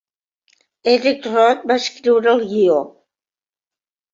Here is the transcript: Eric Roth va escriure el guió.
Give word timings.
Eric 0.93 1.27
Roth 1.35 1.67
va 1.73 1.77
escriure 1.83 2.35
el 2.35 2.43
guió. 2.55 2.79